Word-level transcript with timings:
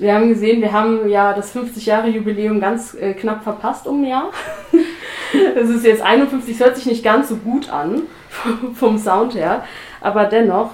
wir 0.00 0.14
haben 0.14 0.28
gesehen, 0.28 0.60
wir 0.60 0.72
haben 0.72 1.08
ja 1.08 1.32
das 1.34 1.50
50 1.50 1.86
Jahre 1.86 2.08
Jubiläum 2.08 2.60
ganz 2.60 2.94
äh, 2.94 3.14
knapp 3.14 3.42
verpasst 3.42 3.86
um 3.86 4.02
ein 4.02 4.08
Jahr. 4.08 4.30
Es 5.30 5.68
ist 5.68 5.84
jetzt 5.84 6.00
51, 6.00 6.58
hört 6.58 6.76
sich 6.76 6.86
nicht 6.86 7.04
ganz 7.04 7.28
so 7.28 7.36
gut 7.36 7.68
an 7.68 8.02
vom 8.74 8.96
Sound 8.96 9.34
her, 9.34 9.62
aber 10.00 10.24
dennoch. 10.24 10.70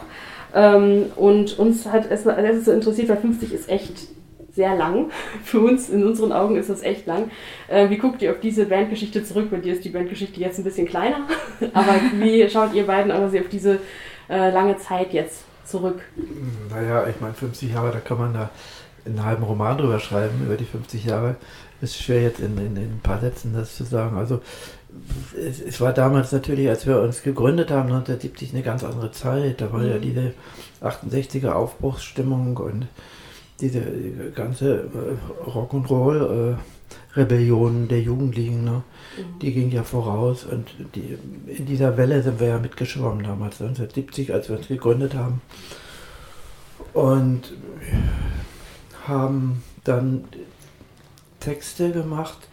Ähm, 0.54 1.06
und 1.16 1.58
uns 1.58 1.87
hat 1.87 2.08
es, 2.08 2.24
es 2.24 2.64
so 2.64 2.71
interessiert, 2.71 3.08
weil 3.08 3.16
50 3.16 3.52
ist 3.52 3.68
echt 3.68 4.06
sehr 4.52 4.76
lang. 4.76 5.10
Für 5.45 5.61
uns, 5.61 5.88
in 5.88 6.06
unseren 6.06 6.33
Augen 6.33 6.56
ist 6.56 6.71
das 6.71 6.83
echt 6.83 7.06
lang. 7.06 7.31
Äh, 7.67 7.91
wie 7.91 7.99
guckt 7.99 8.22
ihr 8.22 8.31
auf 8.31 8.41
diese 8.41 8.67
Bandgeschichte 8.67 9.25
zurück? 9.25 9.51
Bei 9.51 9.56
dir 9.56 9.72
ist 9.72 9.85
die 9.85 9.91
Bandgeschichte 9.91 10.38
jetzt 10.38 10.59
ein 10.59 10.65
bisschen 10.65 10.87
kleiner, 10.87 11.27
aber 11.72 11.97
wie 12.21 12.49
schaut 12.49 12.75
ihr 12.75 12.87
beiden 12.87 13.11
also 13.11 13.37
auf 13.37 13.49
diese 13.51 13.81
äh, 14.29 14.51
lange 14.51 14.77
Zeit 14.79 15.13
jetzt 15.13 15.43
zurück? 15.65 16.01
Naja, 16.70 17.06
ich 17.09 17.20
meine, 17.20 17.34
50 17.34 17.73
Jahre, 17.73 17.91
da 17.91 17.98
kann 17.98 18.19
man 18.19 18.34
da 18.34 18.51
einen 19.05 19.24
halben 19.24 19.45
Roman 19.45 19.78
drüber 19.78 20.00
schreiben, 20.00 20.45
über 20.45 20.56
die 20.56 20.64
50 20.64 21.04
Jahre. 21.04 21.36
Es 21.80 21.90
ist 21.90 22.02
schwer 22.02 22.22
jetzt 22.22 22.40
in, 22.40 22.56
in, 22.58 22.76
in, 22.76 22.82
ein 22.82 23.00
paar 23.02 23.20
Sätzen 23.20 23.52
das 23.54 23.76
zu 23.76 23.84
sagen. 23.84 24.16
Also 24.16 24.40
es, 25.36 25.60
es, 25.60 25.80
war 25.80 25.92
damals 25.92 26.32
natürlich, 26.32 26.68
als 26.68 26.86
wir 26.86 27.00
uns 27.00 27.22
gegründet 27.22 27.70
haben, 27.70 27.88
1970 27.88 28.54
eine 28.54 28.62
ganz 28.62 28.84
andere 28.84 29.12
Zeit. 29.12 29.60
Da 29.60 29.72
war 29.72 29.80
mhm. 29.80 29.90
ja 29.90 29.98
diese 29.98 30.32
68er 30.82 31.52
Aufbruchsstimmung 31.52 32.56
und 32.56 32.86
diese 33.60 33.80
ganze 34.34 34.84
äh, 34.84 35.48
Rock'n'Roll 35.50 36.52
äh, 36.52 36.56
Rebellion 37.16 37.88
der 37.88 38.00
Jugendlichen, 38.00 38.64
ne? 38.64 38.82
Mhm. 39.16 39.38
die 39.40 39.52
ging 39.52 39.70
ja 39.70 39.84
voraus 39.84 40.45
und 40.45 40.68
die, 40.95 41.16
in 41.46 41.66
dieser 41.66 41.96
Welle 41.96 42.23
sind 42.23 42.40
wir 42.40 42.48
ja 42.48 42.59
mitgeschwommen 42.59 43.23
damals, 43.23 43.60
1970, 43.60 44.32
als 44.32 44.48
wir 44.48 44.56
uns 44.56 44.66
gegründet 44.66 45.14
haben. 45.14 45.40
Und 46.92 47.52
haben 49.06 49.62
dann 49.84 50.24
Texte 51.40 51.92
gemacht, 51.92 52.48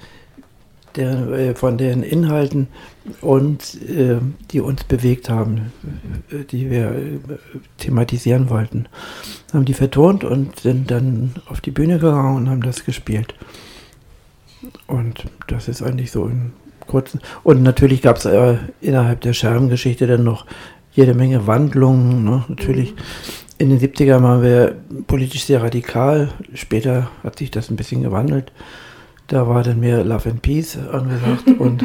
der, 0.95 1.29
äh, 1.31 1.55
von 1.55 1.77
den 1.77 2.03
Inhalten 2.03 2.67
und 3.21 3.81
äh, 3.89 4.17
die 4.51 4.59
uns 4.59 4.83
bewegt 4.83 5.29
haben, 5.29 5.71
äh, 6.29 6.43
die 6.43 6.69
wir 6.69 6.91
äh, 6.91 7.19
thematisieren 7.77 8.49
wollten. 8.49 8.87
Haben 9.53 9.65
die 9.65 9.73
vertont 9.73 10.23
und 10.23 10.59
sind 10.59 10.91
dann 10.91 11.35
auf 11.47 11.61
die 11.61 11.71
Bühne 11.71 11.99
gegangen 11.99 12.35
und 12.35 12.49
haben 12.49 12.61
das 12.61 12.85
gespielt. 12.85 13.33
Und 14.87 15.25
das 15.47 15.67
ist 15.67 15.81
eigentlich 15.81 16.11
so 16.11 16.25
in 16.25 16.53
kurzen. 16.87 17.21
Und 17.43 17.63
natürlich 17.63 18.01
gab 18.01 18.17
es 18.17 18.27
innerhalb 18.81 19.21
der 19.21 19.33
Scherbengeschichte 19.33 20.07
dann 20.07 20.23
noch 20.23 20.45
jede 20.91 21.13
Menge 21.13 21.47
Wandlungen. 21.47 22.23
Ne? 22.23 22.43
Natürlich 22.47 22.93
mhm. 22.93 22.99
In 23.61 23.69
den 23.69 23.79
70ern 23.79 24.23
waren 24.23 24.41
wir 24.41 24.75
politisch 25.05 25.45
sehr 25.45 25.61
radikal. 25.61 26.29
Später 26.55 27.11
hat 27.23 27.37
sich 27.37 27.51
das 27.51 27.69
ein 27.69 27.75
bisschen 27.75 28.01
gewandelt. 28.01 28.51
Da 29.27 29.47
war 29.47 29.61
dann 29.61 29.79
mehr 29.79 30.03
Love 30.03 30.31
and 30.31 30.41
Peace 30.41 30.79
angesagt 30.91 31.47
und, 31.59 31.83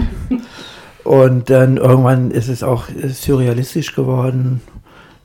und 1.05 1.51
dann 1.51 1.77
irgendwann 1.77 2.31
ist 2.31 2.49
es 2.49 2.63
auch 2.63 2.87
surrealistisch 3.09 3.95
geworden 3.95 4.63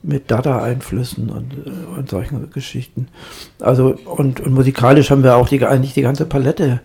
mit 0.04 0.30
Dada-Einflüssen 0.30 1.30
und, 1.30 1.54
und 1.96 2.10
solchen 2.10 2.52
Geschichten. 2.52 3.08
Also 3.62 3.96
und, 4.04 4.42
und 4.42 4.54
musikalisch 4.54 5.10
haben 5.10 5.24
wir 5.24 5.38
auch 5.38 5.48
die, 5.48 5.66
eigentlich 5.66 5.94
die 5.94 6.02
ganze 6.02 6.26
Palette 6.26 6.82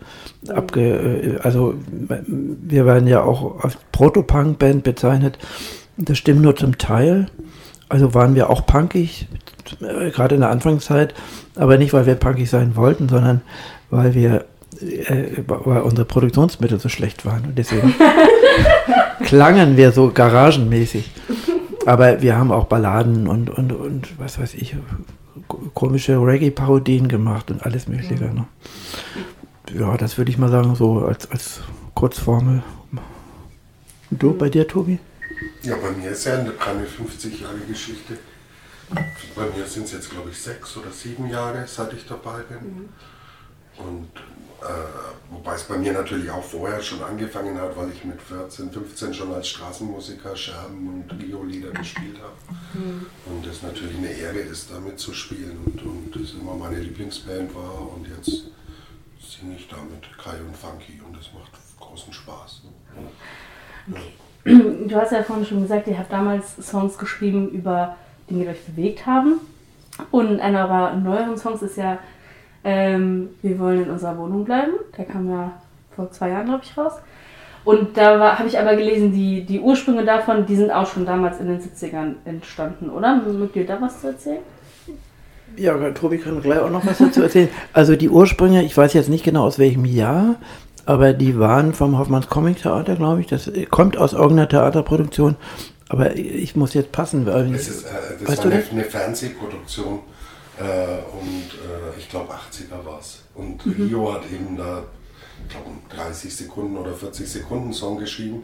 abge... 0.49 1.41
Also 1.43 1.75
wir 1.89 2.87
werden 2.87 3.09
ja 3.09 3.23
auch 3.23 3.65
als 3.65 3.77
Proto-Punk-Band 3.91 4.85
bezeichnet. 4.85 5.39
Das 5.97 6.19
stimmt 6.19 6.43
nur 6.43 6.55
zum 6.55 6.79
Teil. 6.79 7.27
Also 7.89 8.15
waren 8.15 8.37
wir 8.37 8.51
auch 8.51 8.67
punkig, 8.67 9.29
äh, 9.81 10.11
gerade 10.11 10.35
in 10.35 10.41
der 10.41 10.51
Anfangszeit, 10.51 11.15
aber 11.55 11.79
nicht, 11.79 11.93
weil 11.93 12.07
wir 12.07 12.15
punkig 12.15 12.51
sein 12.51 12.77
wollten, 12.77 13.09
sondern 13.09 13.43
weil 13.91 14.15
wir 14.15 14.45
äh, 14.81 15.43
weil 15.47 15.83
unsere 15.83 16.05
Produktionsmittel 16.05 16.79
so 16.81 16.89
schlecht 16.89 17.25
waren. 17.25 17.45
Und 17.45 17.59
deswegen 17.59 17.95
klangen 19.25 19.77
wir 19.77 19.93
so 19.93 20.11
garagenmäßig. 20.11 21.11
Aber 21.87 22.21
wir 22.21 22.37
haben 22.37 22.51
auch 22.51 22.65
Balladen 22.65 23.29
und, 23.29 23.49
und, 23.49 23.73
und 23.73 24.19
was 24.19 24.39
weiß 24.39 24.55
ich, 24.55 24.77
komische 25.75 26.17
Reggae-Parodien 26.17 27.09
gemacht 27.09 27.51
und 27.51 27.65
alles 27.65 27.87
Mögliche. 27.87 28.25
Ne? 28.25 28.47
Ja, 29.79 29.97
das 29.97 30.19
würde 30.19 30.31
ich 30.31 30.39
mal 30.39 30.51
sagen, 30.51 30.75
so 30.75 30.99
als, 30.99 31.31
als 31.31 31.61
Kurzformel. 31.95 32.63
Und 34.11 34.23
du, 34.23 34.35
bei 34.35 34.49
dir, 34.49 34.67
Tobi? 34.67 34.99
Ja, 35.63 35.77
bei 35.77 35.93
mir 35.93 36.11
ist 36.11 36.25
ja 36.25 36.37
keine 36.59 36.85
50 36.85 37.41
Jahre 37.41 37.59
Geschichte. 37.69 38.15
Bei 39.35 39.47
mir 39.57 39.67
sind 39.67 39.85
es 39.85 39.93
jetzt, 39.93 40.11
glaube 40.11 40.31
ich, 40.31 40.41
sechs 40.41 40.77
oder 40.77 40.91
sieben 40.91 41.29
Jahre, 41.29 41.67
seit 41.67 41.93
ich 41.93 42.07
dabei 42.07 42.41
bin. 42.43 42.59
Mhm. 42.59 42.89
Und 43.79 44.09
äh, 44.63 45.31
wobei 45.31 45.55
es 45.55 45.65
bei 45.65 45.77
mir 45.77 45.93
natürlich 45.93 46.31
auch 46.31 46.43
vorher 46.43 46.81
schon 46.81 47.03
angefangen 47.03 47.61
hat, 47.61 47.77
weil 47.77 47.91
ich 47.91 48.05
mit 48.05 48.21
14, 48.23 48.71
15 48.71 49.13
schon 49.13 49.33
als 49.35 49.49
Straßenmusiker 49.49 50.35
Scherben 50.35 50.89
und 50.89 51.19
Gio-Lieder 51.19 51.71
gespielt 51.73 52.17
habe. 52.19 52.79
Mhm. 52.79 53.07
Und 53.27 53.47
es 53.47 53.63
natürlich 53.63 53.99
eine 53.99 54.11
Ehre 54.11 54.39
ist, 54.39 54.71
damit 54.71 54.99
zu 54.99 55.13
spielen 55.13 55.59
und, 55.67 55.83
und 55.83 56.15
das 56.15 56.33
immer 56.33 56.55
meine 56.55 56.81
Lieblingsband 56.81 57.55
war. 57.55 57.93
Und 57.95 58.07
jetzt 58.09 58.45
singe 59.21 59.57
ich 59.57 59.69
da 59.69 59.77
mit 59.77 60.17
Kai 60.17 60.39
und 60.41 60.57
Funky 60.57 61.01
und 61.07 61.17
das 61.17 61.33
macht 61.35 61.53
großen 61.79 62.13
Spaß. 62.13 62.63
Ja. 63.89 64.01
Du 64.47 64.95
hast 64.95 65.11
ja 65.11 65.25
vorhin 65.25 65.45
schon 65.45 65.63
gesagt, 65.63 65.89
ihr 65.89 65.99
habt 65.99 66.13
damals 66.13 66.55
Songs 66.63 66.97
geschrieben 66.97 67.51
über 67.51 67.97
Dinge, 68.31 68.49
euch 68.49 68.65
bewegt 68.65 69.07
haben. 69.07 69.41
Und 70.11 70.41
einer 70.41 70.69
eurer 70.69 70.97
neueren 70.97 71.37
Songs 71.39 71.63
ist 71.63 71.77
ja 71.77 71.99
ähm, 72.67 73.29
wir 73.43 73.61
wollen 73.61 73.85
in 73.85 73.91
unserer 73.91 74.19
Wohnung 74.19 74.45
bleiben. 74.45 74.73
Der 74.99 75.05
kam 75.05 75.31
ja 75.31 75.53
vor 75.95 76.11
zwei 76.11 76.31
Jahren, 76.31 76.47
glaube 76.47 76.63
ich, 76.65 76.77
raus. 76.77 76.95
Und 77.65 77.97
da 77.97 78.37
habe 78.37 78.49
ich 78.49 78.59
aber 78.59 78.75
gelesen, 78.75 79.13
die, 79.13 79.45
die 79.45 79.61
Ursprünge 79.61 80.05
davon, 80.05 80.47
die 80.47 80.57
sind 80.57 80.73
auch 80.73 80.87
schon 80.87 81.07
damals 81.07 81.39
in 81.39 81.47
den 81.47 81.61
70ern 81.61 82.15
entstanden, 82.25 82.91
oder? 82.91 83.23
Mögt 83.23 83.55
ihr 83.55 83.67
da 83.67 83.81
was 83.81 84.01
zu 84.01 84.09
erzählen? 84.09 84.41
Ja, 85.57 85.75
Tobi 85.91 86.19
kann 86.19 86.43
gleich 86.43 86.59
auch 86.59 86.71
noch 86.71 86.85
was 86.85 86.99
dazu 86.99 87.23
erzählen. 87.23 87.49
Also 87.73 87.95
die 87.95 88.09
Ursprünge, 88.09 88.65
ich 88.65 88.77
weiß 88.77 88.93
jetzt 88.95 89.09
nicht 89.09 89.25
genau 89.25 89.45
aus 89.45 89.61
welchem 89.61 89.85
Jahr, 89.85 90.35
aber 90.87 91.13
die 91.13 91.39
waren 91.39 91.73
vom 91.73 91.99
Hoffmanns 91.99 92.29
Comic 92.29 92.59
Theater, 92.59 92.97
glaube 92.97 93.21
ich. 93.21 93.29
Das 93.29 93.51
kommt 93.71 93.97
aus 93.97 94.13
irgendeiner 94.13 94.49
Theaterproduktion. 94.49 95.37
Aber 95.89 96.17
ich 96.17 96.57
muss 96.57 96.75
jetzt 96.75 96.93
passen. 96.93 97.27
Weil 97.27 97.53
das 97.53 97.69
ist, 97.69 97.85
äh, 97.85 97.89
das 98.21 98.29
weißt 98.29 98.45
war 98.45 98.53
eine, 98.53 98.65
eine 98.71 98.85
Fernsehproduktion 98.85 100.01
äh, 100.59 100.63
und 100.63 101.45
äh, 101.55 101.99
ich 101.99 102.09
glaube 102.09 102.33
80er 102.33 102.85
war 102.85 102.99
es. 103.01 103.21
Und 103.35 103.65
mhm. 103.65 103.73
Rio 103.73 104.13
hat 104.13 104.23
eben 104.31 104.57
da, 104.57 104.83
ich 105.43 105.51
glaube, 105.51 105.71
30 105.95 106.35
Sekunden 106.35 106.77
oder 106.77 106.93
40 106.93 107.29
Sekunden 107.29 107.73
Song 107.73 107.99
geschrieben. 107.99 108.43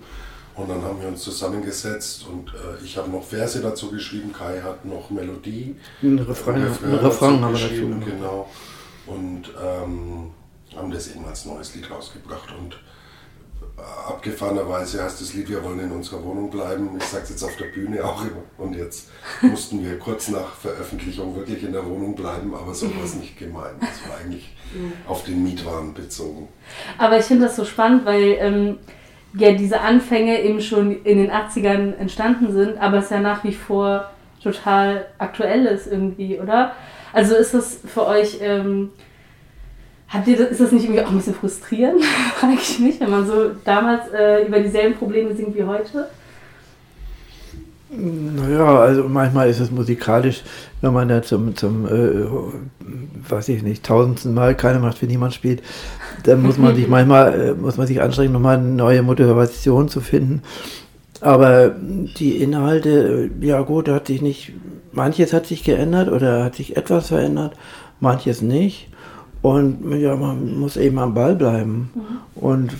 Und 0.55 0.69
dann 0.69 0.83
haben 0.83 1.01
wir 1.01 1.09
uns 1.09 1.23
zusammengesetzt 1.23 2.27
und 2.31 2.51
äh, 2.51 2.85
ich 2.85 2.99
habe 2.99 3.11
noch 3.11 3.25
Verse 3.25 3.59
dazu 3.63 3.91
geschrieben, 3.91 4.35
Kai 4.35 4.61
hat 4.61 4.85
noch 4.85 5.09
Melodie. 5.09 5.77
Ein 6.03 6.19
Refrain, 6.19 6.63
Refrain, 6.65 6.95
Refrain 6.97 7.41
haben 7.41 7.55
wir 7.55 7.69
geschrieben, 7.69 8.05
genau. 8.05 8.51
Und 9.07 9.45
ähm, 9.59 10.31
haben 10.77 10.91
das 10.91 11.09
eben 11.09 11.25
als 11.25 11.47
neues 11.47 11.75
Lied 11.75 11.91
rausgebracht. 11.91 12.51
Und 12.59 12.77
abgefahrenerweise 13.77 15.03
heißt 15.03 15.21
das 15.21 15.35
Lied, 15.35 15.49
wir 15.49 15.63
wollen 15.65 15.81
in 15.81 15.91
unserer 15.91 16.23
Wohnung 16.25 16.51
bleiben. 16.51 16.91
Ich 16.99 17.05
sage 17.05 17.25
es 17.25 17.31
jetzt 17.31 17.43
auf 17.43 17.57
der 17.57 17.67
Bühne 17.67 18.05
auch 18.05 18.23
immer. 18.23 18.43
Und 18.59 18.77
jetzt 18.77 19.09
mussten 19.41 19.85
wir 19.85 19.99
kurz 19.99 20.29
nach 20.29 20.55
Veröffentlichung 20.55 21.35
wirklich 21.37 21.63
in 21.63 21.73
der 21.73 21.85
Wohnung 21.87 22.15
bleiben, 22.15 22.55
aber 22.55 22.75
so 22.75 22.87
war 22.95 23.05
es 23.05 23.15
nicht 23.15 23.39
gemeint. 23.39 23.81
Das 23.81 24.09
war 24.09 24.19
eigentlich 24.19 24.55
auf 25.07 25.25
den 25.25 25.43
Mietwagen 25.43 25.95
bezogen. 25.95 26.49
Aber 26.99 27.19
ich 27.19 27.25
finde 27.25 27.47
das 27.47 27.57
so 27.57 27.65
spannend, 27.65 28.05
weil 28.05 28.37
ähm, 28.39 28.79
ja 29.35 29.53
diese 29.53 29.81
Anfänge 29.81 30.43
eben 30.43 30.61
schon 30.61 31.03
in 31.05 31.19
den 31.19 31.31
80ern 31.31 31.97
entstanden 31.97 32.53
sind, 32.53 32.79
aber 32.79 32.99
es 32.99 33.11
ja 33.11 33.21
nach 33.21 33.45
wie 33.45 33.55
vor 33.55 34.11
total 34.43 35.07
aktuell 35.19 35.67
ist 35.67 35.87
irgendwie, 35.87 36.39
oder? 36.39 36.73
Also 37.13 37.35
ist 37.35 37.55
das 37.55 37.81
für 37.87 38.07
euch... 38.07 38.39
Ähm, 38.41 38.91
Habt 40.13 40.29
ihr, 40.29 40.51
ist 40.51 40.61
das 40.61 40.73
nicht 40.73 40.85
irgendwie 40.85 41.03
auch 41.03 41.11
ein 41.11 41.17
bisschen 41.17 41.35
frustrierend? 41.35 42.05
Frage 42.35 42.55
ich 42.55 42.79
mich, 42.79 43.01
wenn 43.01 43.11
man 43.11 43.27
so 43.27 43.53
damals 43.65 44.03
äh, 44.13 44.47
über 44.47 44.61
dieselben 44.61 44.95
Probleme 44.95 45.35
singt 45.35 45.57
wie 45.57 45.65
heute? 45.65 46.09
Naja, 47.95 48.81
also 48.81 49.09
manchmal 49.09 49.49
ist 49.51 49.61
es 49.61 49.71
musikalisch, 49.71 50.43
wenn 50.81 50.95
man 50.95 51.09
da 51.09 51.23
zum, 51.23 51.55
zum 51.57 51.87
äh, 51.87 52.25
weiß 53.29 53.51
ich 53.51 53.63
nicht, 53.63 53.85
tausendsten 53.85 54.33
Mal 54.33 54.55
keine 54.55 54.79
Macht 54.79 54.99
für 54.99 55.07
niemand 55.07 55.35
spielt, 55.35 55.63
dann 56.25 56.43
muss 56.43 56.57
man 56.59 56.75
sich 56.75 56.89
manchmal, 56.89 57.49
äh, 57.49 57.55
muss 57.55 57.77
man 57.77 57.87
sich 57.87 58.01
anstrengen, 58.01 58.33
nochmal 58.33 58.59
eine 58.59 58.69
neue 58.69 59.03
Motivation 59.03 59.89
zu 59.89 60.01
finden. 60.01 60.43
Aber 61.21 61.71
die 61.71 62.43
Inhalte, 62.43 63.31
ja 63.41 63.61
gut, 63.61 63.89
hat 63.89 64.09
sich 64.09 64.21
nicht, 64.23 64.53
manches 64.93 65.33
hat 65.33 65.47
sich 65.47 65.63
geändert 65.63 66.11
oder 66.11 66.45
hat 66.45 66.57
sich 66.57 66.77
etwas 66.77 67.09
verändert, 67.09 67.55
manches 68.01 68.43
nicht. 68.43 68.89
Und 69.43 69.93
ja, 69.99 70.15
man 70.15 70.59
muss 70.59 70.77
eben 70.77 70.99
am 70.99 71.15
Ball 71.15 71.35
bleiben. 71.35 71.91
Mhm. 71.95 72.41
Und 72.41 72.73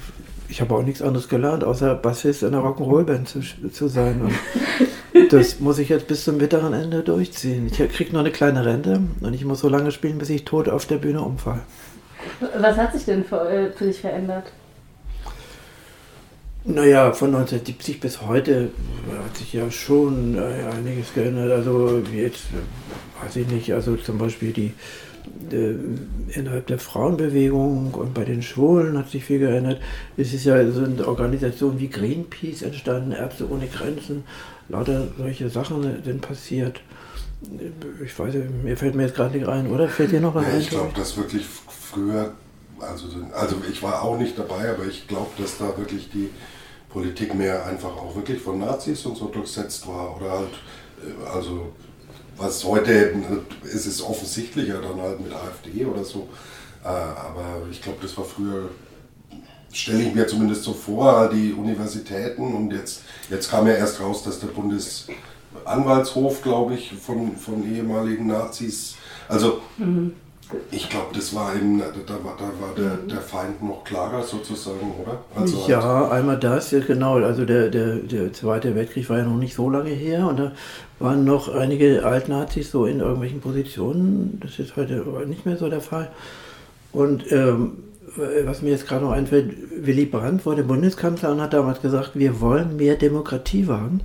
ich 0.49 0.61
habe 0.61 0.75
auch 0.75 0.83
nichts 0.83 1.03
anderes 1.03 1.29
gelernt, 1.29 1.65
außer 1.65 1.95
Bassist 1.97 2.43
in 2.43 2.55
einer 2.55 2.63
Rock'n'Roll-Band 2.63 3.29
zu, 3.29 3.41
zu 3.71 3.89
sein. 3.89 4.23
Und 4.23 5.33
das 5.33 5.61
muss 5.61 5.79
ich 5.79 5.89
jetzt 5.89 6.07
bis 6.07 6.25
zum 6.25 6.39
bitteren 6.39 6.73
Ende 6.73 7.03
durchziehen. 7.03 7.67
Ich 7.67 7.79
kriege 7.93 8.13
nur 8.13 8.21
eine 8.21 8.31
kleine 8.31 8.65
Rente 8.65 9.01
und 9.21 9.35
ich 9.35 9.45
muss 9.45 9.61
so 9.61 9.69
lange 9.69 9.91
spielen, 9.91 10.19
bis 10.19 10.31
ich 10.31 10.45
tot 10.45 10.69
auf 10.69 10.87
der 10.87 10.97
Bühne 10.97 11.23
umfall. 11.23 11.61
Was 12.59 12.77
hat 12.77 12.93
sich 12.93 13.05
denn 13.05 13.25
für, 13.25 13.49
äh, 13.49 13.73
für 13.73 13.87
dich 13.87 14.01
verändert? 14.01 14.53
Naja, 16.65 17.13
von 17.13 17.35
1970 17.35 17.99
bis 17.99 18.23
heute 18.23 18.71
hat 19.25 19.37
sich 19.37 19.53
ja 19.53 19.69
schon 19.71 20.39
einiges 20.39 21.13
geändert. 21.13 21.51
Also 21.51 22.03
jetzt 22.15 22.45
weiß 23.21 23.35
ich 23.37 23.49
nicht, 23.49 23.73
also 23.75 23.97
zum 23.97 24.19
Beispiel 24.19 24.53
die 24.53 24.67
äh, 24.67 24.73
innerhalb 26.35 26.67
der 26.67 26.79
Frauenbewegung 26.79 27.95
und 27.95 28.15
bei 28.15 28.25
den 28.25 28.43
Schulen 28.43 28.99
hat 28.99 29.11
sich 29.11 29.25
viel 29.25 29.39
geändert. 29.39 29.81
Es 30.17 30.33
ist 30.33 30.45
ja 30.45 30.71
so 30.71 30.85
eine 30.85 31.07
Organisation 31.07 31.79
wie 31.79 31.89
Greenpeace 31.89 32.63
entstanden, 32.63 33.13
Ärzte 33.13 33.49
ohne 33.49 33.67
Grenzen, 33.67 34.25
lauter 34.69 35.09
solche 35.17 35.49
Sachen 35.51 36.03
sind 36.05 36.21
passiert. 36.21 36.81
Ich 38.05 38.19
weiß, 38.19 38.35
mir 38.63 38.77
fällt 38.77 38.95
mir 38.95 39.05
jetzt 39.05 39.17
gerade 39.17 39.37
nicht 39.37 39.49
ein, 39.49 39.71
oder? 39.71 39.89
Fällt 39.89 40.13
dir 40.13 40.21
noch 40.21 40.35
was 40.35 40.47
ja, 40.47 40.53
ein? 40.53 40.61
Ich 40.61 40.71
glaube, 40.71 40.93
dass 40.95 41.17
wirklich 41.17 41.45
früher, 41.45 42.33
also, 42.79 43.09
also 43.35 43.57
ich 43.71 43.83
war 43.83 44.03
auch 44.03 44.19
nicht 44.19 44.39
dabei, 44.39 44.71
aber 44.71 44.87
ich 44.87 45.07
glaube, 45.09 45.31
dass 45.39 45.59
da 45.59 45.77
wirklich 45.77 46.09
die 46.11 46.31
Politik 46.89 47.35
mehr 47.35 47.67
einfach 47.67 47.97
auch 47.97 48.15
wirklich 48.15 48.41
von 48.41 48.59
Nazis 48.59 49.05
und 49.07 49.17
so 49.17 49.27
durchsetzt 49.27 49.87
war. 49.89 50.17
Oder 50.17 50.31
halt, 50.31 50.55
äh, 51.03 51.37
also 51.37 51.73
was 52.37 52.65
heute 52.65 53.15
ist 53.63 53.87
es 53.87 54.03
offensichtlicher 54.03 54.81
dann 54.81 55.01
halt 55.01 55.21
mit 55.21 55.33
AfD 55.33 55.85
oder 55.85 56.05
so. 56.05 56.29
Äh, 56.85 56.89
aber 56.89 57.63
ich 57.71 57.81
glaube, 57.81 57.99
das 58.03 58.17
war 58.17 58.25
früher, 58.25 58.71
stelle 59.73 60.03
ich 60.03 60.15
mir 60.15 60.27
zumindest 60.27 60.65
so 60.65 60.73
vor, 60.73 61.29
die 61.29 61.53
Universitäten 61.53 62.55
und 62.55 62.73
jetzt, 62.73 63.03
jetzt 63.31 63.51
kam 63.51 63.67
ja 63.67 63.75
erst 63.75 64.01
raus, 64.01 64.23
dass 64.25 64.41
der 64.41 64.49
Bundesanwaltshof, 64.49 66.43
glaube 66.43 66.75
ich, 66.75 66.93
von, 66.95 67.37
von 67.37 67.73
ehemaligen 67.73 68.27
Nazis, 68.27 68.97
also 69.29 69.63
mhm. 69.79 70.15
Ich 70.71 70.89
glaube, 70.89 71.09
das 71.15 71.35
war 71.35 71.55
eben, 71.55 71.79
da, 71.79 71.85
war, 72.25 72.37
da 72.39 72.45
war 72.45 72.75
der, 72.77 72.97
der 72.97 73.21
Feind 73.21 73.63
noch 73.63 73.85
klarer 73.85 74.23
sozusagen, 74.23 74.95
oder? 75.01 75.19
Also 75.35 75.65
ja, 75.69 75.83
halt 75.83 76.13
einmal 76.13 76.39
das, 76.39 76.71
ja 76.71 76.81
genau. 76.81 77.17
Also 77.17 77.45
der, 77.45 77.69
der, 77.69 77.97
der 77.97 78.33
Zweite 78.33 78.75
Weltkrieg 78.75 79.09
war 79.11 79.19
ja 79.19 79.25
noch 79.25 79.39
nicht 79.39 79.55
so 79.55 79.69
lange 79.71 79.91
her 79.91 80.27
und 80.27 80.39
da 80.39 80.53
waren 80.99 81.25
noch 81.25 81.49
einige 81.49 82.05
Altnazis 82.05 82.71
so 82.71 82.87
in 82.87 83.01
irgendwelchen 83.01 83.41
Positionen. 83.41 84.39
Das 84.43 84.59
ist 84.59 84.77
heute 84.77 85.05
nicht 85.27 85.47
mehr 85.47 85.57
so 85.57 85.69
der 85.69 85.81
Fall. 85.81 86.11
Und 86.93 87.31
ähm, 87.33 87.79
was 88.45 88.63
mir 88.63 88.71
jetzt 88.71 88.87
gerade 88.87 89.05
noch 89.05 89.13
einfällt, 89.13 89.55
Willy 89.87 90.05
Brandt 90.05 90.45
wurde 90.45 90.63
Bundeskanzler 90.63 91.33
und 91.33 91.41
hat 91.41 91.53
damals 91.53 91.81
gesagt, 91.81 92.13
wir 92.15 92.41
wollen 92.41 92.77
mehr 92.77 92.97
Demokratie 92.97 93.67
wagen. 93.69 94.01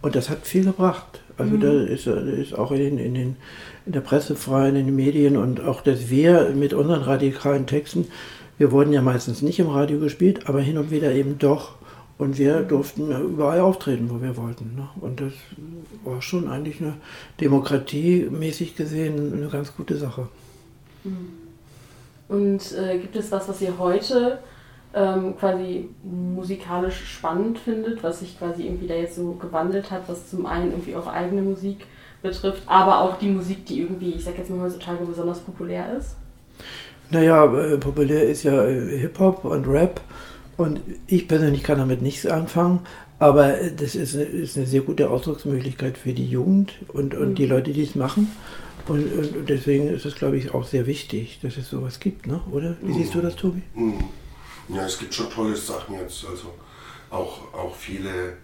Und 0.00 0.16
das 0.16 0.30
hat 0.30 0.46
viel 0.46 0.64
gebracht. 0.64 1.20
Also 1.38 1.54
mhm. 1.56 1.60
da 1.60 1.72
ist, 1.72 2.06
ist 2.06 2.58
auch 2.58 2.72
in, 2.72 2.98
in 2.98 3.14
den 3.14 3.36
in 3.86 3.92
der 3.92 4.00
Presse 4.00 4.36
frei, 4.36 4.68
in 4.68 4.74
den 4.74 4.94
Medien 4.94 5.36
und 5.36 5.60
auch, 5.60 5.80
dass 5.80 6.08
wir 6.08 6.50
mit 6.54 6.72
unseren 6.72 7.02
radikalen 7.02 7.66
Texten, 7.66 8.06
wir 8.58 8.70
wurden 8.70 8.92
ja 8.92 9.02
meistens 9.02 9.42
nicht 9.42 9.58
im 9.58 9.68
Radio 9.68 9.98
gespielt, 9.98 10.48
aber 10.48 10.60
hin 10.60 10.78
und 10.78 10.90
wieder 10.90 11.12
eben 11.12 11.38
doch. 11.38 11.76
Und 12.18 12.38
wir 12.38 12.62
durften 12.62 13.10
überall 13.10 13.60
auftreten, 13.60 14.08
wo 14.08 14.22
wir 14.22 14.36
wollten. 14.36 14.76
Ne? 14.76 14.88
Und 15.00 15.20
das 15.20 15.32
war 16.04 16.22
schon 16.22 16.48
eigentlich 16.48 16.80
eine 16.80 16.94
demokratiemäßig 17.40 18.76
gesehen 18.76 19.32
eine 19.32 19.48
ganz 19.48 19.74
gute 19.74 19.96
Sache. 19.96 20.28
Mhm. 21.02 21.32
Und 22.28 22.72
äh, 22.78 22.98
gibt 22.98 23.16
es 23.16 23.32
was, 23.32 23.48
was 23.48 23.60
ihr 23.60 23.76
heute 23.78 24.38
ähm, 24.94 25.36
quasi 25.38 25.88
musikalisch 26.02 27.04
spannend 27.04 27.58
findet, 27.58 28.02
was 28.02 28.20
sich 28.20 28.38
quasi 28.38 28.64
irgendwie 28.66 28.86
da 28.86 28.94
jetzt 28.94 29.16
so 29.16 29.32
gewandelt 29.32 29.90
hat, 29.90 30.02
was 30.06 30.28
zum 30.28 30.46
einen 30.46 30.72
irgendwie 30.72 30.94
eure 30.94 31.12
eigene 31.12 31.42
Musik 31.42 31.86
betrifft, 32.22 32.62
aber 32.66 33.00
auch 33.00 33.18
die 33.18 33.28
Musik, 33.28 33.66
die 33.66 33.80
irgendwie, 33.80 34.12
ich 34.12 34.24
sag 34.24 34.38
jetzt 34.38 34.50
mal 34.50 34.60
heutzutage 34.60 35.04
besonders 35.04 35.40
populär 35.40 35.96
ist? 35.96 36.16
Naja, 37.10 37.44
äh, 37.44 37.78
populär 37.78 38.24
ist 38.24 38.42
ja 38.42 38.64
äh, 38.64 38.98
Hip-Hop 38.98 39.44
und 39.44 39.66
Rap 39.66 40.00
und 40.56 40.80
ich 41.06 41.26
persönlich 41.26 41.62
kann 41.62 41.78
damit 41.78 42.00
nichts 42.00 42.26
anfangen, 42.26 42.80
aber 43.18 43.60
äh, 43.60 43.72
das 43.74 43.94
ist 43.94 44.14
eine, 44.14 44.24
ist 44.24 44.56
eine 44.56 44.66
sehr 44.66 44.82
gute 44.82 45.10
Ausdrucksmöglichkeit 45.10 45.98
für 45.98 46.12
die 46.12 46.26
Jugend 46.26 46.78
und, 46.88 47.14
und 47.14 47.30
mhm. 47.30 47.34
die 47.34 47.46
Leute, 47.46 47.72
die 47.72 47.82
es 47.82 47.94
machen. 47.94 48.30
Und, 48.88 49.12
und, 49.12 49.48
deswegen 49.48 49.88
ist 49.88 50.06
es, 50.06 50.16
glaube 50.16 50.36
ich, 50.36 50.54
auch 50.54 50.64
sehr 50.64 50.86
wichtig, 50.86 51.38
dass 51.40 51.56
es 51.56 51.70
sowas 51.70 52.00
gibt, 52.00 52.26
ne? 52.26 52.40
oder? 52.50 52.76
Wie 52.82 52.92
mhm. 52.92 52.94
siehst 52.94 53.14
du 53.14 53.20
das, 53.20 53.36
Tobi? 53.36 53.62
Mhm. 53.74 54.04
Ja, 54.68 54.86
es 54.86 54.98
gibt 54.98 55.12
schon 55.14 55.30
tolle 55.30 55.56
Sachen 55.56 55.98
jetzt, 55.98 56.24
also 56.24 56.54
auch, 57.10 57.52
auch 57.52 57.74
viele 57.76 58.36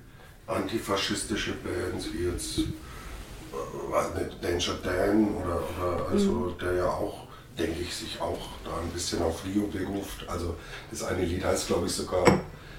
antifaschistische 0.46 1.54
Bands 1.62 2.08
wie 2.12 2.26
jetzt 2.26 2.58
äh, 2.58 4.42
Danger 4.42 4.78
Dan 4.82 5.36
oder, 5.36 5.62
oder 5.78 6.08
also 6.10 6.30
mhm. 6.30 6.58
der 6.60 6.72
ja 6.74 6.86
auch, 6.86 7.24
denke 7.58 7.80
ich, 7.82 7.94
sich 7.94 8.20
auch 8.20 8.38
da 8.64 8.70
ein 8.82 8.90
bisschen 8.92 9.22
auf 9.22 9.44
Rio 9.44 9.66
beruft. 9.66 10.28
Also 10.28 10.54
das 10.90 11.02
eine 11.04 11.24
Lied 11.24 11.44
heißt 11.44 11.68
glaube 11.68 11.86
ich 11.86 11.92
sogar, 11.92 12.24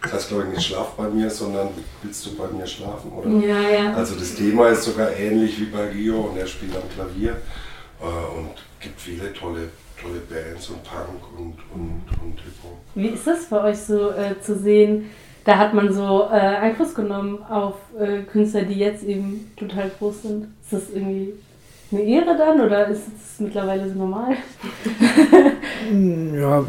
das 0.02 0.14
heißt 0.14 0.30
glaube 0.30 0.44
ich 0.44 0.50
nicht 0.50 0.68
Schlaf 0.68 0.94
bei 0.96 1.10
mir, 1.10 1.30
sondern 1.30 1.70
willst 2.02 2.26
du 2.26 2.36
bei 2.36 2.48
mir 2.48 2.68
schlafen, 2.68 3.12
oder? 3.12 3.30
Ja, 3.30 3.62
ja. 3.62 3.94
Also 3.94 4.16
das 4.16 4.36
Thema 4.36 4.70
ist 4.70 4.84
sogar 4.84 5.12
ähnlich 5.16 5.60
wie 5.60 5.66
bei 5.66 5.90
Rio 5.90 6.22
und 6.22 6.38
er 6.38 6.48
spielt 6.48 6.76
am 6.76 6.90
Klavier 6.94 7.38
und 8.06 8.56
gibt 8.80 9.00
viele 9.00 9.34
tolle 9.34 9.70
tolle 10.02 10.20
Bands 10.30 10.70
und 10.70 10.84
Punk 10.84 11.38
und, 11.38 11.56
und, 11.74 12.22
und 12.22 12.40
Hip-Hop. 12.40 12.78
Wie 12.96 13.08
ist 13.08 13.28
das 13.28 13.46
für 13.46 13.62
euch 13.62 13.78
so 13.78 14.12
äh, 14.12 14.40
zu 14.42 14.58
sehen, 14.58 15.10
da 15.46 15.58
hat 15.58 15.74
man 15.74 15.92
so 15.92 16.28
äh, 16.32 16.36
Einfluss 16.36 16.94
genommen 16.94 17.44
auf 17.44 17.76
äh, 18.00 18.22
Künstler, 18.24 18.64
die 18.64 18.76
jetzt 18.76 19.04
eben 19.04 19.52
total 19.58 19.92
groß 19.98 20.24
sind. 20.24 20.48
Ist 20.62 20.74
das 20.74 20.90
irgendwie 20.94 21.34
eine 21.92 22.02
Ehre 22.02 22.38
dann 22.38 22.62
oder 22.62 22.88
ist 22.88 23.08
es 23.08 23.40
mittlerweile 23.40 23.90
so 23.90 23.96
normal? 23.98 24.36
ja, 26.36 26.64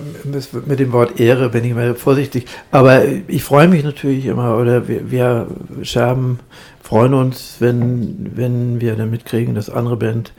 mit 0.66 0.78
dem 0.78 0.92
Wort 0.92 1.20
Ehre 1.20 1.50
bin 1.50 1.64
ich 1.64 1.74
mal 1.74 1.94
vorsichtig. 1.94 2.46
Aber 2.70 3.04
ich 3.04 3.44
freue 3.44 3.68
mich 3.68 3.84
natürlich 3.84 4.26
immer 4.26 4.56
oder 4.56 4.88
wir, 4.88 5.10
wir 5.10 5.48
Scherben 5.82 6.40
freuen 6.82 7.14
uns, 7.14 7.56
wenn, 7.58 8.30
wenn 8.34 8.80
wir 8.80 8.96
dann 8.96 9.10
mitkriegen, 9.10 9.54
dass 9.54 9.68
andere 9.68 9.96
Band 9.96 10.32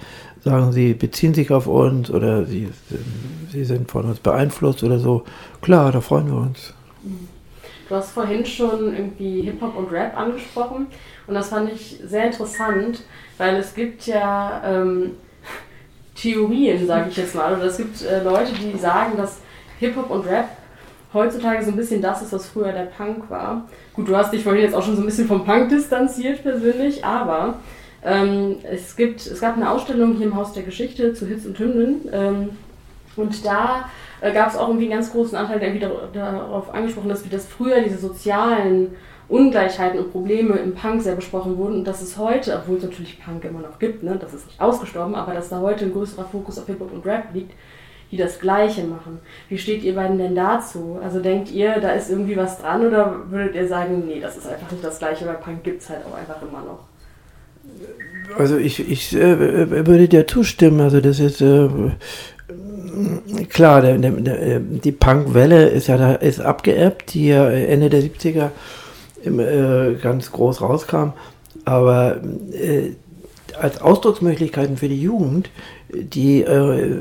sagen, 0.43 0.71
sie 0.71 0.93
beziehen 0.93 1.33
sich 1.33 1.51
auf 1.51 1.67
uns 1.67 2.09
oder 2.09 2.45
sie, 2.45 2.69
sie 3.51 3.63
sind 3.63 3.89
von 3.89 4.05
uns 4.05 4.19
beeinflusst 4.19 4.83
oder 4.83 4.99
so. 4.99 5.23
Klar, 5.61 5.91
da 5.91 6.01
freuen 6.01 6.27
wir 6.27 6.37
uns. 6.37 6.73
Du 7.87 7.95
hast 7.95 8.11
vorhin 8.11 8.45
schon 8.45 8.93
irgendwie 8.95 9.41
Hip-Hop 9.41 9.75
und 9.77 9.91
Rap 9.91 10.17
angesprochen 10.17 10.87
und 11.27 11.33
das 11.33 11.49
fand 11.49 11.71
ich 11.71 11.99
sehr 12.05 12.27
interessant, 12.27 13.03
weil 13.37 13.57
es 13.57 13.73
gibt 13.73 14.07
ja 14.07 14.61
ähm, 14.65 15.11
Theorien, 16.15 16.87
sage 16.87 17.09
ich 17.09 17.17
jetzt 17.17 17.35
mal, 17.35 17.53
oder 17.53 17.65
es 17.65 17.77
gibt 17.77 18.01
äh, 18.03 18.23
Leute, 18.23 18.53
die 18.53 18.77
sagen, 18.77 19.17
dass 19.17 19.39
Hip-Hop 19.79 20.09
und 20.09 20.25
Rap 20.25 20.47
heutzutage 21.13 21.63
so 21.63 21.71
ein 21.71 21.75
bisschen 21.75 22.01
das 22.01 22.21
ist, 22.21 22.31
was 22.31 22.47
früher 22.47 22.71
der 22.71 22.85
Punk 22.85 23.29
war. 23.29 23.67
Gut, 23.93 24.07
du 24.07 24.15
hast 24.15 24.31
dich 24.31 24.43
vorhin 24.43 24.63
jetzt 24.63 24.75
auch 24.75 24.83
schon 24.83 24.95
so 24.95 25.01
ein 25.01 25.05
bisschen 25.05 25.27
vom 25.27 25.43
Punk 25.43 25.69
distanziert 25.69 26.41
persönlich, 26.43 27.03
aber 27.03 27.55
ähm, 28.03 28.57
es, 28.63 28.95
gibt, 28.95 29.25
es 29.25 29.39
gab 29.41 29.55
eine 29.55 29.69
Ausstellung 29.69 30.15
hier 30.15 30.27
im 30.27 30.35
Haus 30.35 30.53
der 30.53 30.63
Geschichte 30.63 31.13
zu 31.13 31.27
Hits 31.27 31.45
und 31.45 31.59
Hymnen 31.59 32.09
ähm, 32.11 32.49
und 33.15 33.45
da 33.45 33.89
äh, 34.21 34.31
gab 34.31 34.49
es 34.49 34.57
auch 34.57 34.67
irgendwie 34.67 34.85
einen 34.85 34.95
ganz 34.99 35.11
großen 35.11 35.37
Anteil, 35.37 35.59
der 35.59 35.73
wieder 35.73 36.09
darauf 36.13 36.73
angesprochen 36.73 37.11
ist, 37.11 37.25
wie 37.25 37.29
das 37.29 37.45
früher 37.45 37.81
diese 37.81 37.97
sozialen 37.97 38.95
Ungleichheiten 39.27 39.99
und 39.99 40.11
Probleme 40.11 40.55
im 40.55 40.75
Punk 40.75 41.01
sehr 41.01 41.15
besprochen 41.15 41.57
wurden 41.57 41.75
und 41.75 41.85
dass 41.85 42.01
es 42.01 42.17
heute, 42.17 42.55
obwohl 42.55 42.77
es 42.77 42.83
natürlich 42.83 43.23
Punk 43.23 43.45
immer 43.45 43.61
noch 43.61 43.79
gibt, 43.79 44.03
ne, 44.03 44.17
das 44.19 44.33
ist 44.33 44.47
nicht 44.47 44.59
ausgestorben, 44.59 45.15
aber 45.15 45.33
dass 45.33 45.49
da 45.49 45.61
heute 45.61 45.85
ein 45.85 45.93
größerer 45.93 46.25
Fokus 46.25 46.59
auf 46.59 46.65
Hip-Hop 46.65 46.91
und 46.91 47.05
Rap 47.05 47.33
liegt, 47.33 47.53
die 48.11 48.17
das 48.17 48.39
Gleiche 48.39 48.83
machen. 48.83 49.19
Wie 49.47 49.57
steht 49.57 49.83
ihr 49.83 49.95
beiden 49.95 50.17
denn 50.17 50.35
dazu? 50.35 50.99
Also 51.01 51.21
denkt 51.21 51.49
ihr, 51.49 51.79
da 51.79 51.91
ist 51.91 52.09
irgendwie 52.09 52.35
was 52.35 52.59
dran 52.59 52.85
oder 52.85 53.29
würdet 53.29 53.55
ihr 53.55 53.67
sagen, 53.67 54.03
nee, 54.05 54.19
das 54.19 54.35
ist 54.35 54.47
einfach 54.47 54.69
nicht 54.69 54.83
das 54.83 54.99
Gleiche, 54.99 55.25
weil 55.25 55.35
Punk 55.35 55.63
gibt 55.63 55.81
es 55.81 55.89
halt 55.89 56.01
auch 56.05 56.17
einfach 56.17 56.41
immer 56.41 56.61
noch? 56.61 56.90
Also 58.37 58.57
ich, 58.57 58.79
ich 58.89 59.15
äh, 59.15 59.85
würde 59.85 60.07
dir 60.07 60.27
zustimmen. 60.27 60.79
Also 60.81 61.01
das 61.01 61.19
ist 61.19 61.41
äh, 61.41 61.69
klar, 63.49 63.81
der, 63.81 63.97
der, 63.97 64.11
der, 64.11 64.59
die 64.59 64.91
Punkwelle 64.91 65.69
ist 65.69 65.87
ja 65.87 65.97
da, 65.97 66.15
ist 66.15 66.39
abgeebbt, 66.39 67.13
die 67.13 67.27
ja 67.27 67.49
Ende 67.49 67.89
der 67.89 68.01
70er 68.01 68.49
äh, 69.25 69.95
ganz 70.01 70.31
groß 70.31 70.61
rauskam. 70.61 71.13
Aber 71.65 72.21
äh, 72.51 72.91
als 73.59 73.81
Ausdrucksmöglichkeiten 73.81 74.77
für 74.77 74.89
die 74.89 75.01
Jugend, 75.01 75.49
die 75.93 76.41
äh, 76.41 76.99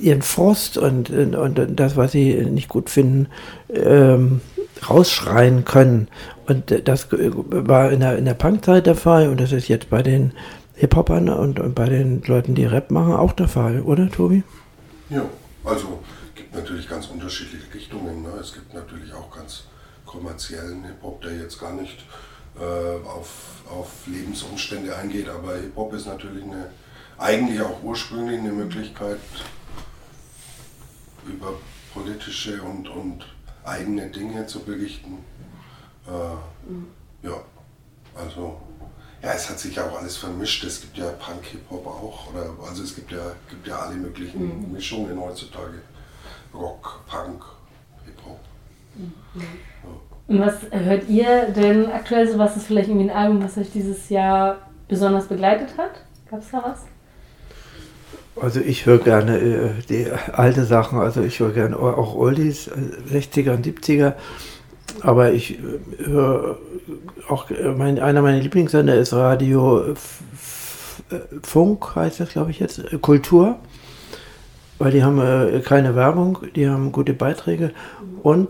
ihren 0.00 0.22
Frust 0.22 0.78
und, 0.78 1.10
und, 1.10 1.34
und, 1.34 1.80
das, 1.80 1.96
was 1.96 2.12
sie 2.12 2.34
nicht 2.34 2.68
gut 2.68 2.90
finden, 2.90 3.28
ähm, 3.72 4.40
rausschreien 4.88 5.64
können. 5.64 6.08
Und 6.46 6.88
das 6.88 7.08
war 7.10 7.90
in 7.90 8.00
der, 8.00 8.18
in 8.18 8.24
der 8.24 8.34
Punkzeit 8.34 8.86
der 8.86 8.94
Fall 8.94 9.28
und 9.28 9.40
das 9.40 9.52
ist 9.52 9.68
jetzt 9.68 9.90
bei 9.90 10.02
den 10.02 10.32
Hip-Hopern 10.74 11.28
und, 11.28 11.58
und 11.58 11.74
bei 11.74 11.86
den 11.86 12.22
Leuten, 12.22 12.54
die 12.54 12.64
Rap 12.64 12.90
machen, 12.90 13.12
auch 13.12 13.32
der 13.32 13.48
Fall, 13.48 13.80
oder 13.82 14.08
Tobi? 14.08 14.44
Ja, 15.10 15.24
also 15.64 15.98
gibt 16.34 16.54
natürlich 16.54 16.88
ganz 16.88 17.08
unterschiedliche 17.08 17.74
Richtungen. 17.74 18.22
Ne? 18.22 18.30
Es 18.40 18.52
gibt 18.52 18.72
natürlich 18.72 19.12
auch 19.12 19.34
ganz 19.34 19.64
kommerziellen 20.06 20.84
Hip-Hop, 20.84 21.20
der 21.20 21.36
jetzt 21.36 21.60
gar 21.60 21.72
nicht 21.72 22.04
äh, 22.58 23.06
auf, 23.06 23.62
auf 23.68 23.90
Lebensumstände 24.06 24.94
eingeht. 24.96 25.28
Aber 25.28 25.56
Hip-Hop 25.56 25.92
ist 25.94 26.06
natürlich 26.06 26.44
eine, 26.44 26.70
eigentlich 27.18 27.60
auch 27.60 27.82
ursprünglich 27.82 28.38
eine 28.38 28.52
Möglichkeit, 28.52 29.18
über 31.26 31.54
politische 31.92 32.62
und, 32.62 32.88
und 32.88 33.26
eigene 33.68 34.08
Dinge 34.08 34.46
zu 34.46 34.60
berichten. 34.60 35.24
Äh, 36.06 36.70
mhm. 36.70 36.88
Ja, 37.22 37.40
also 38.14 38.60
ja, 39.22 39.32
es 39.32 39.50
hat 39.50 39.58
sich 39.58 39.74
ja 39.74 39.84
auch 39.84 39.98
alles 39.98 40.16
vermischt. 40.16 40.64
Es 40.64 40.80
gibt 40.80 40.96
ja 40.96 41.10
Punk-Hip-Hop 41.10 41.86
auch. 41.86 42.32
Oder, 42.32 42.50
also 42.68 42.82
es 42.82 42.94
gibt 42.94 43.10
ja, 43.10 43.32
gibt 43.50 43.66
ja 43.66 43.78
alle 43.80 43.96
möglichen 43.96 44.68
mhm. 44.68 44.72
Mischungen 44.72 45.20
heutzutage. 45.20 45.82
Rock, 46.54 47.00
Punk, 47.06 47.44
Hip-Hop. 48.04 48.40
Mhm. 48.94 49.12
Ja. 49.34 49.42
Und 50.28 50.40
was 50.40 50.56
hört 50.70 51.08
ihr 51.08 51.50
denn 51.52 51.90
aktuell 51.90 52.30
so? 52.30 52.38
Was 52.38 52.56
ist 52.56 52.66
vielleicht 52.66 52.88
irgendwie 52.88 53.10
ein 53.10 53.16
Album, 53.16 53.42
was 53.42 53.56
euch 53.56 53.72
dieses 53.72 54.08
Jahr 54.10 54.58
besonders 54.86 55.26
begleitet 55.26 55.76
hat? 55.78 56.02
Gab 56.30 56.40
es 56.40 56.50
da 56.50 56.62
was? 56.62 56.84
Also 58.40 58.60
ich 58.60 58.86
höre 58.86 58.98
gerne 58.98 59.38
äh, 59.38 59.70
die 59.88 60.06
alte 60.32 60.64
Sachen, 60.64 60.98
also 60.98 61.22
ich 61.22 61.40
höre 61.40 61.52
gerne 61.52 61.76
auch 61.76 62.14
Oldies, 62.14 62.70
60er 63.10 63.46
äh, 63.46 63.54
und 63.54 63.66
70er. 63.66 64.14
Aber 65.00 65.32
ich 65.32 65.58
äh, 65.58 66.06
höre 66.06 66.58
auch, 67.28 67.50
äh, 67.50 67.68
mein, 67.76 67.98
einer 67.98 68.22
meiner 68.22 68.40
Lieblingssender 68.40 68.94
ist 68.96 69.12
Radio 69.12 69.92
F 69.92 70.22
Funk, 71.42 71.96
heißt 71.96 72.20
das 72.20 72.30
glaube 72.30 72.50
ich 72.50 72.58
jetzt, 72.58 72.82
Kultur. 73.00 73.56
Weil 74.78 74.92
die 74.92 75.02
haben 75.02 75.20
äh, 75.20 75.60
keine 75.60 75.96
Werbung, 75.96 76.38
die 76.54 76.68
haben 76.68 76.92
gute 76.92 77.14
Beiträge 77.14 77.72
und 78.22 78.48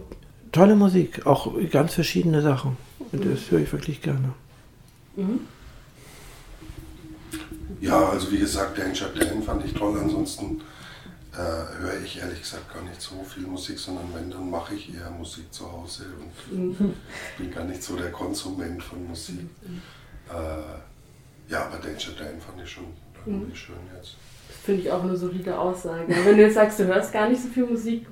tolle 0.53 0.75
Musik, 0.75 1.25
auch 1.27 1.53
ganz 1.71 1.95
verschiedene 1.95 2.43
Sachen. 2.43 2.77
Und 3.13 3.25
das 3.25 3.51
höre 3.51 3.61
ich 3.61 3.73
wirklich 3.73 4.03
gerne. 4.03 4.35
Mhm. 5.17 5.41
Ja, 7.81 8.09
also 8.09 8.31
wie 8.33 8.39
gesagt, 8.39 8.79
Danger 8.79 9.09
Dan 9.15 9.43
fand 9.43 9.65
ich 9.65 9.75
toll. 9.75 9.99
Ansonsten 9.99 10.61
äh, 11.33 11.39
höre 11.81 12.01
ich 12.05 12.19
ehrlich 12.19 12.41
gesagt 12.41 12.73
gar 12.73 12.83
nicht 12.83 13.01
so 13.01 13.23
viel 13.23 13.45
Musik, 13.45 13.79
sondern 13.79 14.07
wenn, 14.15 14.31
dann 14.31 14.51
mache 14.51 14.75
ich 14.75 14.95
eher 14.95 15.11
Musik 15.11 15.53
zu 15.53 15.71
Hause 15.71 16.07
und 16.51 16.59
mhm. 16.59 16.95
bin 17.39 17.51
gar 17.51 17.65
nicht 17.65 17.83
so 17.83 17.97
der 17.97 18.11
Konsument 18.11 18.83
von 18.83 19.07
Musik. 19.07 19.41
Mhm. 19.63 19.83
Äh, 20.31 21.53
ja, 21.53 21.67
aber 21.67 21.79
Danger 21.79 22.13
Dan 22.19 22.41
fand 22.41 22.61
ich 22.63 22.71
schon 22.71 22.87
irgendwie 23.25 23.51
mhm. 23.51 23.55
schön 23.55 23.77
jetzt. 23.97 24.17
Das 24.49 24.57
finde 24.65 24.83
ich 24.83 24.91
auch 24.91 25.03
eine 25.03 25.17
solide 25.17 25.59
Aussage. 25.59 26.07
Wenn 26.09 26.37
du 26.37 26.43
jetzt 26.43 26.55
sagst, 26.55 26.79
du 26.79 26.87
hörst 26.87 27.13
gar 27.13 27.29
nicht 27.29 27.43
so 27.43 27.49
viel 27.49 27.67
Musik, 27.67 28.07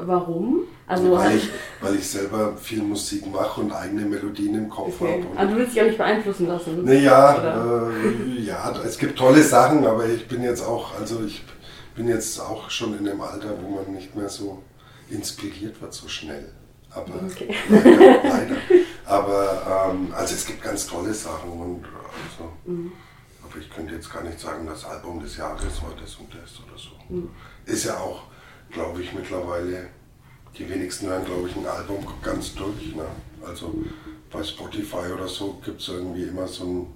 Warum? 0.00 0.64
Also 0.86 1.12
weil, 1.12 1.36
ich, 1.36 1.50
weil 1.82 1.96
ich 1.96 2.08
selber 2.08 2.56
viel 2.56 2.82
Musik 2.82 3.30
mache 3.30 3.60
und 3.60 3.72
eigene 3.72 4.06
Melodien 4.06 4.54
im 4.54 4.68
Kopf 4.68 5.00
okay. 5.00 5.22
habe. 5.22 5.38
Also 5.38 5.52
du 5.52 5.58
willst 5.58 5.74
dich 5.74 5.82
auch 5.82 5.86
nicht 5.86 5.98
beeinflussen 5.98 6.46
lassen? 6.46 6.84
Naja, 6.84 7.90
äh, 7.90 8.40
ja, 8.40 8.74
es 8.84 8.96
gibt 8.96 9.18
tolle 9.18 9.42
Sachen, 9.42 9.86
aber 9.86 10.06
ich 10.06 10.26
bin 10.26 10.42
jetzt 10.42 10.62
auch, 10.62 10.98
also 10.98 11.22
ich 11.26 11.44
bin 11.94 12.08
jetzt 12.08 12.40
auch 12.40 12.70
schon 12.70 12.96
in 12.96 13.04
dem 13.04 13.20
Alter, 13.20 13.54
wo 13.62 13.76
man 13.76 13.92
nicht 13.92 14.16
mehr 14.16 14.28
so 14.28 14.62
inspiriert 15.10 15.80
wird 15.82 15.92
so 15.92 16.08
schnell. 16.08 16.52
Aber 16.90 17.14
okay. 17.26 17.54
leider, 17.68 18.22
leider. 18.22 18.56
Aber 19.04 19.90
ähm, 19.90 20.12
also 20.14 20.34
es 20.34 20.46
gibt 20.46 20.62
ganz 20.62 20.86
tolle 20.86 21.12
Sachen 21.12 21.50
und 21.50 21.84
also, 21.84 22.50
mhm. 22.64 22.92
aber 23.42 23.58
ich 23.60 23.70
könnte 23.70 23.94
jetzt 23.94 24.12
gar 24.12 24.22
nicht 24.22 24.40
sagen, 24.40 24.66
das 24.66 24.84
Album 24.84 25.20
des 25.20 25.36
Jahres 25.36 25.82
war 25.82 25.92
das 26.00 26.14
und 26.16 26.28
das 26.32 26.58
oder 26.66 26.78
so. 26.78 27.14
Mhm. 27.14 27.30
Ist 27.66 27.84
ja 27.84 27.96
auch 27.98 28.22
glaube 28.70 29.02
ich, 29.02 29.12
mittlerweile, 29.12 29.88
die 30.56 30.68
wenigsten 30.68 31.06
hören, 31.06 31.24
glaube 31.24 31.48
ich, 31.48 31.56
ein 31.56 31.66
Album 31.66 32.06
ganz 32.22 32.54
durch. 32.54 32.94
Ne? 32.94 33.06
Also 33.46 33.74
bei 34.30 34.42
Spotify 34.42 35.12
oder 35.14 35.28
so 35.28 35.60
gibt 35.64 35.80
es 35.80 35.88
irgendwie 35.88 36.24
immer 36.24 36.46
so 36.46 36.64
einen 36.64 36.86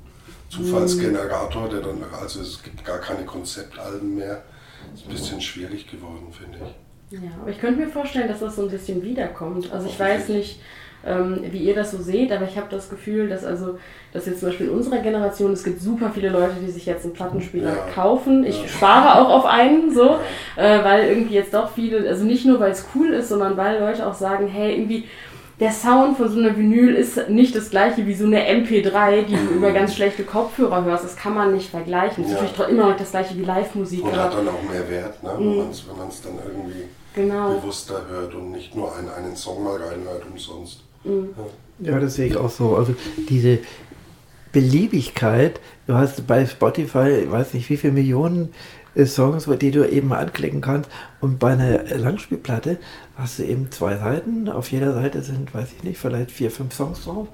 Zufallsgenerator, 0.49 1.69
der 1.69 1.81
dann, 1.81 2.05
also 2.21 2.41
es 2.41 2.62
gibt 2.62 2.85
gar 2.85 2.99
keine 2.99 3.25
Konzeptalben 3.25 4.17
mehr. 4.17 4.45
Ist 4.95 5.07
ein 5.07 5.12
bisschen 5.12 5.41
schwierig 5.41 5.91
geworden, 5.91 6.33
finde 6.33 6.59
ich. 6.59 6.75
Ja, 7.12 7.31
aber 7.40 7.50
ich 7.50 7.61
könnte 7.61 7.81
mir 7.81 7.88
vorstellen, 7.88 8.28
dass 8.28 8.40
das 8.40 8.57
so 8.57 8.62
ein 8.62 8.71
bisschen 8.71 9.02
wiederkommt. 9.02 9.71
Also 9.73 9.87
ich 9.87 9.99
weiß 9.99 10.28
nicht, 10.31 10.61
ähm, 11.04 11.40
wie 11.50 11.59
ihr 11.59 11.75
das 11.75 11.90
so 11.90 11.99
seht, 11.99 12.33
aber 12.33 12.47
ich 12.47 12.57
habe 12.57 12.69
das 12.71 12.88
Gefühl, 12.88 13.28
dass 13.28 13.45
also, 13.45 13.78
dass 14.12 14.26
jetzt 14.26 14.40
zum 14.40 14.49
Beispiel 14.49 14.69
in 14.69 14.73
unserer 14.73 14.99
Generation, 14.99 15.52
es 15.52 15.64
gibt 15.64 15.81
super 15.81 16.11
viele 16.14 16.28
Leute, 16.31 16.54
die 16.64 16.71
sich 16.71 16.87
jetzt 16.87 17.04
einen 17.04 17.14
Plattenspieler 17.14 17.71
ja. 17.71 17.87
kaufen. 17.95 18.45
Ich 18.45 18.62
ja. 18.62 18.69
spare 18.69 19.21
auch 19.21 19.31
auf 19.31 19.47
einen, 19.47 19.92
so, 19.92 20.16
äh, 20.57 20.85
weil 20.85 21.09
irgendwie 21.09 21.35
jetzt 21.35 21.54
doch 21.54 21.71
viele, 21.73 22.09
also 22.09 22.25
nicht 22.25 22.47
nur 22.47 22.61
weil 22.61 22.71
es 22.71 22.87
cool 22.95 23.12
ist, 23.12 23.28
sondern 23.28 23.57
weil 23.57 23.81
Leute 23.81 24.07
auch 24.07 24.14
sagen, 24.14 24.47
hey, 24.47 24.75
irgendwie 24.75 25.04
der 25.61 25.73
Sound 25.73 26.16
von 26.16 26.28
so 26.28 26.38
einer 26.38 26.57
Vinyl 26.57 26.95
ist 26.95 27.28
nicht 27.28 27.54
das 27.54 27.71
gleiche 27.71 28.07
wie 28.07 28.14
so 28.14 28.26
eine 28.26 28.49
MP3, 28.49 29.23
die 29.23 29.35
du 29.35 29.54
über 29.54 29.71
ganz 29.71 29.95
schlechte 29.95 30.25
Kopfhörer 30.25 30.85
hörst. 30.85 31.04
Das 31.04 31.16
kann 31.16 31.35
man 31.35 31.54
nicht 31.54 31.71
vergleichen. 31.71 32.25
Das 32.25 32.33
ja. 32.33 32.38
ist 32.38 32.42
natürlich 32.59 32.73
immer 32.73 32.90
noch 32.90 32.97
das 32.97 33.11
gleiche 33.11 33.37
wie 33.37 33.45
Live-Musik. 33.45 34.02
Und 34.02 34.16
hat 34.16 34.35
dann 34.35 34.49
auch 34.49 34.62
mehr 34.69 34.88
Wert, 34.88 35.23
ne? 35.23 35.31
wenn 35.37 35.50
mhm. 35.50 35.57
man 35.59 35.71
es 35.71 36.23
dann 36.23 36.33
irgendwie 36.45 36.85
genau. 37.14 37.54
bewusster 37.54 38.07
hört 38.09 38.35
und 38.35 38.52
nicht 38.52 38.75
nur 38.75 38.95
einen, 38.97 39.09
einen 39.09 39.37
Song 39.37 39.64
mal 39.64 39.76
reinhört 39.76 40.25
umsonst. 40.31 40.83
Mhm. 41.04 41.31
Ja, 41.78 41.99
das 41.99 42.14
sehe 42.14 42.26
ich 42.26 42.37
auch 42.37 42.50
so. 42.50 42.76
Also 42.76 42.95
diese 43.28 43.59
Beliebigkeit, 44.52 45.61
du 45.87 45.95
hast 45.95 46.26
bei 46.26 46.47
Spotify, 46.47 47.23
ich 47.25 47.31
weiß 47.31 47.54
nicht 47.54 47.69
wie 47.71 47.76
viele 47.76 47.95
Millionen 47.95 48.52
äh, 48.95 49.07
Songs, 49.07 49.49
die 49.61 49.71
du 49.71 49.88
eben 49.88 50.09
mal 50.09 50.19
anklicken 50.19 50.61
kannst. 50.61 50.90
Und 51.21 51.38
bei 51.38 51.52
einer 51.52 51.83
Langspielplatte 51.97 52.78
hast 53.16 53.38
du 53.38 53.45
eben 53.45 53.71
zwei 53.71 53.97
Seiten. 53.97 54.49
Auf 54.49 54.71
jeder 54.71 54.92
Seite 54.92 55.23
sind, 55.23 55.52
weiß 55.54 55.69
ich 55.76 55.83
nicht, 55.83 55.99
vielleicht 55.99 56.31
vier, 56.31 56.50
fünf 56.50 56.75
Songs 56.75 57.04
drauf. 57.04 57.28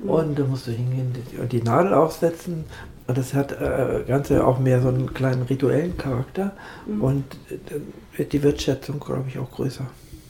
Und 0.00 0.38
da 0.38 0.44
musst 0.44 0.66
du 0.66 0.72
hingehen 0.72 1.14
und 1.40 1.52
die 1.52 1.62
Nadel 1.62 1.94
aufsetzen. 1.94 2.64
Und 3.06 3.18
das 3.18 3.34
hat 3.34 3.52
äh, 3.52 4.04
Ganze 4.06 4.46
auch 4.46 4.58
mehr 4.58 4.80
so 4.80 4.88
einen 4.88 5.12
kleinen 5.12 5.42
rituellen 5.42 5.96
Charakter. 5.96 6.52
Mhm. 6.86 7.02
Und 7.02 7.24
äh, 7.50 8.18
wird 8.18 8.32
die 8.32 8.42
Wertschätzung, 8.42 9.00
glaube 9.00 9.24
ich, 9.28 9.38
auch 9.38 9.50
größer. 9.50 9.84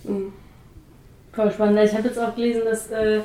Mhm. 0.04 0.32
Voll 1.32 1.50
spannend. 1.50 1.80
Ich 1.84 1.94
habe 1.94 2.08
jetzt 2.08 2.18
auch 2.18 2.34
gelesen, 2.34 2.62
dass 2.68 2.90
äh, 2.90 3.20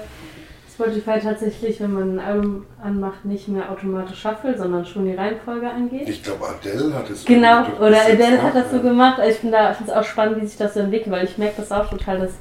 Spotify 0.74 1.20
tatsächlich, 1.20 1.80
wenn 1.82 1.92
man 1.92 2.16
ein 2.16 2.20
Album 2.20 2.66
anmacht, 2.82 3.26
nicht 3.26 3.48
mehr 3.48 3.72
automatisch 3.72 4.22
shuffle, 4.22 4.56
sondern 4.58 4.86
schon 4.86 5.06
die 5.06 5.16
Reihenfolge 5.16 5.70
angeht. 5.70 6.08
Ich 6.08 6.24
glaube, 6.24 6.46
Adele 6.48 6.94
hat 6.94 7.10
es 7.10 7.26
Genau, 7.26 7.66
oder 7.80 8.02
Adele 8.06 8.42
hat 8.42 8.56
das 8.56 8.72
so 8.72 8.80
gemacht. 8.80 9.20
Ich 9.28 9.38
finde 9.38 9.58
es 9.84 9.92
auch 9.92 10.04
spannend, 10.04 10.42
wie 10.42 10.46
sich 10.46 10.58
das 10.58 10.76
so 10.76 10.82
entwickelt, 10.82 11.12
weil 11.12 11.26
ich 11.26 11.38
merke 11.38 11.56
das 11.58 11.72
auch 11.72 11.90
total, 11.90 12.20
dass 12.20 12.34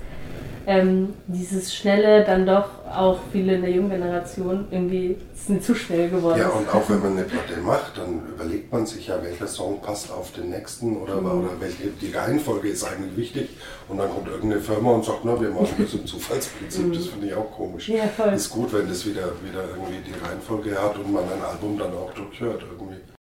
ähm, 0.67 1.15
dieses 1.29 1.73
Schnelle 1.73 2.25
dann 2.25 2.45
doch 2.45 2.69
auch 2.93 3.21
viele 3.31 3.55
in 3.55 3.63
der 3.63 3.71
jungen 3.71 3.91
Generation 3.91 4.67
irgendwie 4.71 5.17
sind 5.35 5.63
zu 5.63 5.77
schnell 5.77 6.11
geworden. 6.11 6.41
Ja, 6.41 6.49
und 6.49 6.69
auch 6.69 6.89
wenn 6.91 7.01
man 7.01 7.13
eine 7.13 7.23
Platte 7.23 7.61
macht, 7.61 7.97
dann 7.99 8.23
überlegt 8.35 8.73
man 8.73 8.85
sich 8.85 9.07
ja, 9.07 9.23
welcher 9.23 9.47
Song 9.47 9.81
passt 9.81 10.11
auf 10.11 10.33
den 10.33 10.51
nächsten 10.51 10.97
oder, 10.97 11.21
mhm. 11.21 11.27
oder 11.27 11.61
welche, 11.61 11.89
die 12.01 12.11
Reihenfolge 12.11 12.69
ist 12.69 12.83
eigentlich 12.83 13.17
wichtig. 13.17 13.51
Und 13.89 13.99
dann 13.99 14.11
kommt 14.11 14.27
irgendeine 14.27 14.61
Firma 14.61 14.91
und 14.91 15.05
sagt, 15.05 15.21
na, 15.25 15.41
wir 15.41 15.51
machen 15.51 15.77
das 15.79 15.95
im 15.95 16.05
Zufallsprinzip. 16.07 16.93
Das 16.93 17.07
finde 17.07 17.29
ich 17.29 17.35
auch 17.35 17.51
komisch. 17.53 17.89
Ja, 17.89 18.09
voll. 18.09 18.33
Ist 18.33 18.51
gut, 18.51 18.73
wenn 18.73 18.89
das 18.89 19.07
wieder, 19.07 19.31
wieder 19.45 19.63
irgendwie 19.71 20.03
die 20.05 20.27
Reihenfolge 20.27 20.81
hat 20.81 20.99
und 20.99 21.13
man 21.13 21.23
ein 21.25 21.43
Album 21.43 21.79
dann 21.79 21.93
auch 21.93 22.13
durchhört 22.13 22.63
irgendwie. 22.73 22.97